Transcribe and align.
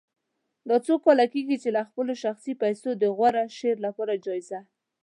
دا 0.69 0.75
څو 0.85 0.93
کاله 1.05 1.25
کېږي 1.33 1.57
چې 1.63 1.69
له 1.77 1.81
خپلو 1.89 2.13
شخصي 2.23 2.53
پیسو 2.63 2.89
د 2.95 3.03
غوره 3.17 3.43
شعر 3.57 3.77
لپاره 3.87 4.13
جایزه 4.25 4.59